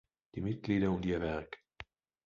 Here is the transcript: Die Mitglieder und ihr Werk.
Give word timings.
Die 0.33 0.41
Mitglieder 0.41 0.89
und 0.89 1.05
ihr 1.05 1.21
Werk. 1.21 1.59